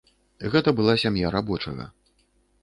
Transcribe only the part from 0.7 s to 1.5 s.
была сям'я